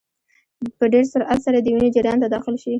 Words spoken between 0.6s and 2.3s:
په ډېر سرعت سره د وینې جریان ته